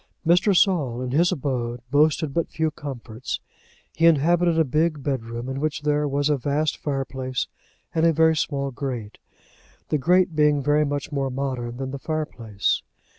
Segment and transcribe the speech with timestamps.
[0.25, 0.57] Mr.
[0.57, 3.39] Saul in his abode boasted but few comforts.
[3.93, 7.45] He inhabited a big bed room, in which there was a vast fireplace
[7.93, 9.19] and a very small grate,
[9.89, 12.81] the grate being very much more modern than the fireplace.